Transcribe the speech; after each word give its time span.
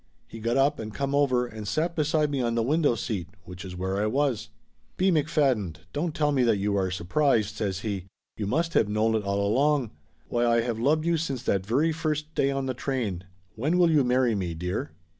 He 0.27 0.39
got 0.39 0.57
up 0.57 0.79
and 0.79 0.91
come 0.95 1.13
over 1.13 1.45
and 1.45 1.67
sat 1.67 1.95
beside 1.95 2.31
me 2.31 2.41
on 2.41 2.55
the 2.55 2.63
window 2.63 2.95
seat, 2.95 3.27
which 3.43 3.63
is 3.63 3.75
where 3.75 4.01
I 4.01 4.07
was. 4.07 4.49
"B. 4.97 5.11
McFadden, 5.11 5.75
don't 5.93 6.15
tell 6.15 6.31
me 6.31 6.41
that 6.41 6.57
you 6.57 6.75
are 6.75 6.89
surprised," 6.89 7.53
says 7.55 7.81
he. 7.81 8.07
"You 8.35 8.47
must 8.47 8.73
have 8.73 8.89
known 8.89 9.13
it 9.13 9.21
all 9.21 9.45
along. 9.45 9.91
Why, 10.27 10.41
I 10.45 10.57
330 10.57 10.57
Laughter 10.57 10.65
Limited 10.65 10.65
have 10.79 10.83
loved 10.87 11.05
you 11.05 11.17
since 11.17 11.43
that 11.43 11.65
very 11.67 11.91
first 11.91 12.33
day 12.33 12.49
on 12.49 12.65
the 12.65 12.73
train. 12.73 13.25
When 13.53 13.77
will 13.77 13.91
you 13.91 14.03
marry 14.03 14.33
me, 14.33 14.55
dear?" 14.55 14.89